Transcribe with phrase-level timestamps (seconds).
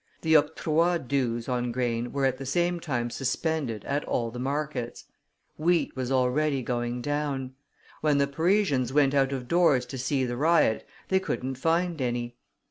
[0.21, 5.03] The octroi dues on grain were at the same time suspended at all the markets;
[5.59, 7.53] wheat was already going down;
[8.01, 12.35] when the Parisians went out of doors to see the riot, they couldn't find any.